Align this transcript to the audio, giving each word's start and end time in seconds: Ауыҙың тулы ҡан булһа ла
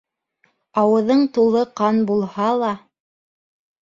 Ауыҙың 0.83 1.21
тулы 1.37 1.63
ҡан 1.81 2.03
булһа 2.11 2.49
ла 2.65 2.75